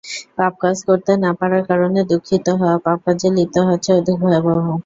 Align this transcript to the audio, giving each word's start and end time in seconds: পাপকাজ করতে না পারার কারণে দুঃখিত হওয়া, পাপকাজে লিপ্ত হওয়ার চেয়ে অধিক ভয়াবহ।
পাপকাজ 0.37 0.77
করতে 0.87 1.11
না 1.23 1.31
পারার 1.39 1.63
কারণে 1.69 1.99
দুঃখিত 2.11 2.45
হওয়া, 2.59 2.75
পাপকাজে 2.85 3.27
লিপ্ত 3.37 3.55
হওয়ার 3.59 3.81
চেয়ে 3.83 3.97
অধিক 3.99 4.15
ভয়াবহ। 4.21 4.65